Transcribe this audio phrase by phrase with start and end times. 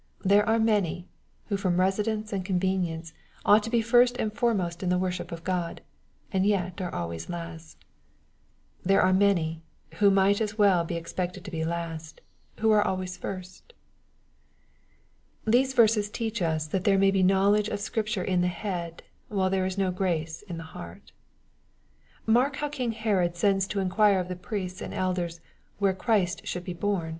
[0.25, 1.07] There are many,
[1.45, 3.13] who from residence and convenience
[3.45, 5.81] ought to be first and foremost in the worship of God,
[6.31, 7.85] and yet are always last.
[8.83, 9.61] There are many,
[9.99, 12.19] who might well be ex pected to be last,
[12.61, 13.73] who are always first.
[15.45, 19.51] These verses teach us, that there may be knowledge of Scripture in the heady while
[19.51, 21.11] there is no grace in the heart,
[22.25, 25.41] Mark how king Herod sends to inquire of the priests and elders
[25.77, 27.09] "where Christ should be bom."